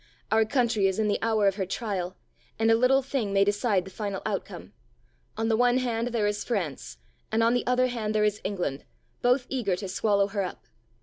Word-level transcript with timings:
Our 0.31 0.45
country 0.45 0.87
is 0.87 0.97
in 0.97 1.09
the 1.09 1.21
hour 1.21 1.45
of 1.45 1.57
her 1.57 1.65
trial 1.67 2.17
and 2.57 2.71
a 2.71 2.75
little 2.75 3.03
thing 3.03 3.31
may 3.31 3.43
decide 3.43 3.85
the 3.85 3.91
final 3.91 4.23
outcome. 4.25 4.73
On 5.37 5.47
the 5.47 5.55
one 5.55 5.77
hand 5.77 6.07
there 6.07 6.25
is 6.25 6.43
France 6.43 6.97
and 7.31 7.43
on 7.43 7.53
the 7.53 7.67
other 7.67 7.85
hand 7.85 8.15
there 8.15 8.23
is 8.23 8.41
England, 8.43 8.83
both 9.21 9.45
eager 9.47 9.75
to 9.75 9.87
swallow 9.87 10.25
her 10.29 10.41
up. 10.41 10.63